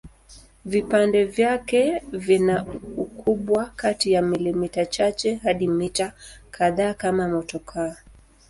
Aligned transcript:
Vipande 0.65 1.25
vyake 1.25 2.03
vina 2.11 2.65
ukubwa 2.97 3.65
kati 3.75 4.11
ya 4.11 4.21
milimita 4.21 4.85
chache 4.85 5.35
hadi 5.35 5.67
mita 5.67 6.13
kadhaa 6.51 6.93
kama 6.93 7.27
motokaa. 7.27 7.95